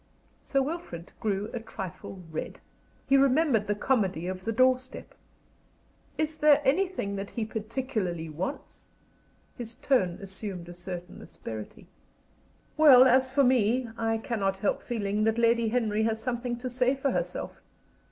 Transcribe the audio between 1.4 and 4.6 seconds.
a trifle red. He remembered the comedy of the